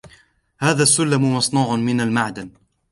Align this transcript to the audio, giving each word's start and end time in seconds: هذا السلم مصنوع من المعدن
هذا 0.59 0.83
السلم 0.83 1.35
مصنوع 1.35 1.75
من 1.75 2.01
المعدن 2.01 2.49